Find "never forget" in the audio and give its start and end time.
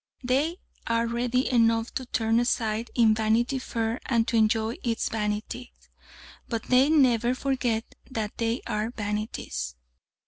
6.89-7.93